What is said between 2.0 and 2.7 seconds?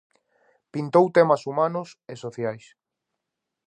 e sociais.